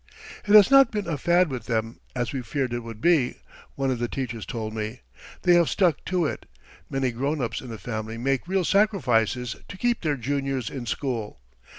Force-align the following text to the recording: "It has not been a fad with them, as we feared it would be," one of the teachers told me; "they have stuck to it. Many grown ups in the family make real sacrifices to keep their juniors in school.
"It 0.47 0.55
has 0.55 0.71
not 0.71 0.89
been 0.89 1.05
a 1.05 1.15
fad 1.15 1.51
with 1.51 1.65
them, 1.67 1.99
as 2.15 2.33
we 2.33 2.41
feared 2.41 2.73
it 2.73 2.79
would 2.79 3.01
be," 3.01 3.35
one 3.75 3.91
of 3.91 3.99
the 3.99 4.07
teachers 4.07 4.47
told 4.47 4.73
me; 4.73 5.01
"they 5.43 5.53
have 5.53 5.69
stuck 5.69 6.03
to 6.05 6.25
it. 6.25 6.47
Many 6.89 7.11
grown 7.11 7.39
ups 7.39 7.61
in 7.61 7.69
the 7.69 7.77
family 7.77 8.17
make 8.17 8.47
real 8.47 8.65
sacrifices 8.65 9.55
to 9.67 9.77
keep 9.77 10.01
their 10.01 10.17
juniors 10.17 10.71
in 10.71 10.87
school. 10.87 11.39